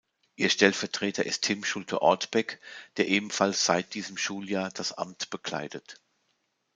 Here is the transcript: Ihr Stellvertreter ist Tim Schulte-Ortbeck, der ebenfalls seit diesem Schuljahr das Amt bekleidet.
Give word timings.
Ihr 0.35 0.49
Stellvertreter 0.49 1.27
ist 1.27 1.43
Tim 1.43 1.63
Schulte-Ortbeck, 1.63 2.59
der 2.97 3.07
ebenfalls 3.07 3.65
seit 3.65 3.93
diesem 3.93 4.17
Schuljahr 4.17 4.71
das 4.71 4.93
Amt 4.93 5.29
bekleidet. 5.29 6.01